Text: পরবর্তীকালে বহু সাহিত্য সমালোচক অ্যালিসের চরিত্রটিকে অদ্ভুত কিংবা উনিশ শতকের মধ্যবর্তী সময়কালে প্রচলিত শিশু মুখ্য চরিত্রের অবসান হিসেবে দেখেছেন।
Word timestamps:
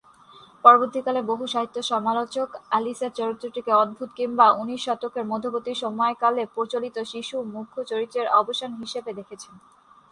পরবর্তীকালে 0.63 1.21
বহু 1.21 1.43
সাহিত্য 1.47 1.77
সমালোচক 1.91 2.47
অ্যালিসের 2.69 3.11
চরিত্রটিকে 3.11 3.71
অদ্ভুত 3.73 4.09
কিংবা 4.17 4.45
উনিশ 4.53 4.81
শতকের 4.85 5.25
মধ্যবর্তী 5.25 5.73
সময়কালে 5.75 6.43
প্রচলিত 6.55 6.97
শিশু 7.11 7.35
মুখ্য 7.53 7.77
চরিত্রের 7.89 8.27
অবসান 8.39 8.71
হিসেবে 8.81 9.11
দেখেছেন। 9.19 9.53